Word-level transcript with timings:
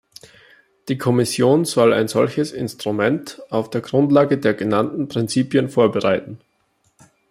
Die 0.87 0.97
Kommission 0.97 1.63
soll 1.63 1.93
ein 1.93 2.07
solches 2.07 2.53
Instrument 2.53 3.39
auf 3.51 3.69
der 3.69 3.81
Grundlage 3.81 4.39
der 4.39 4.55
genannten 4.55 5.07
Prinzipien 5.07 5.69
vorbereiten. 5.69 6.39